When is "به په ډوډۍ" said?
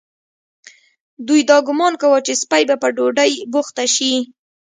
2.69-3.31